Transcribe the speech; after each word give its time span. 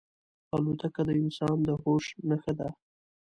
الوتکه 0.55 1.01
د 1.07 1.09
انسان 1.21 1.57
د 1.67 1.69
هوش 1.81 2.05
نښه 2.29 2.53
ده. 2.59 2.69